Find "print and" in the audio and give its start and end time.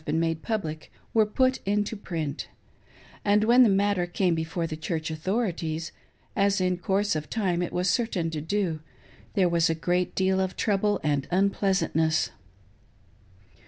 1.95-3.43